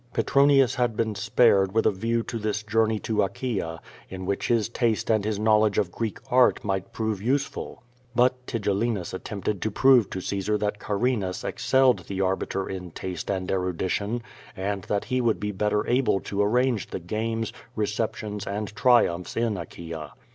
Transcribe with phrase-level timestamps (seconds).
[0.13, 4.67] Petronius had been spared with a view to this journey to Achaea, in which his
[4.67, 7.83] taste and his knowledge of Greek art might prove useful.
[8.15, 13.47] But Tigellinus attempted to pro\e to Caesar that Carinas excelled the Arbiter in taste and
[13.51, 14.23] erudi tion,
[14.57, 19.55] and that he would be better able to arrange the games, receptions and triumphs in
[19.55, 20.13] Achaea.